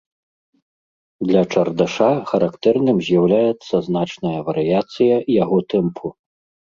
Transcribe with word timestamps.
Для 1.31 1.43
чардаша 1.55 2.07
характэрным 2.31 2.97
з'яўляецца 3.09 3.75
значная 3.89 4.35
варыяцыя 4.49 5.15
яго 5.43 5.57
тэмпу. 5.75 6.07